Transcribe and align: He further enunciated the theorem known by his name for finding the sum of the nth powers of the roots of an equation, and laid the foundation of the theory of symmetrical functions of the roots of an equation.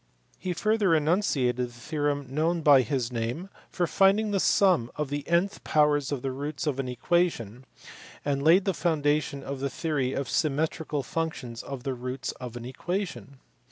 He 0.39 0.53
further 0.53 0.95
enunciated 0.95 1.57
the 1.57 1.67
theorem 1.71 2.25
known 2.27 2.63
by 2.63 2.81
his 2.81 3.11
name 3.11 3.49
for 3.69 3.85
finding 3.85 4.31
the 4.31 4.39
sum 4.39 4.89
of 4.95 5.11
the 5.11 5.23
nth 5.27 5.63
powers 5.63 6.11
of 6.11 6.23
the 6.23 6.31
roots 6.31 6.65
of 6.65 6.79
an 6.79 6.87
equation, 6.87 7.65
and 8.25 8.41
laid 8.41 8.65
the 8.65 8.73
foundation 8.73 9.43
of 9.43 9.59
the 9.59 9.69
theory 9.69 10.13
of 10.13 10.27
symmetrical 10.27 11.03
functions 11.03 11.61
of 11.61 11.83
the 11.83 11.93
roots 11.93 12.31
of 12.41 12.55
an 12.55 12.65
equation. 12.65 13.37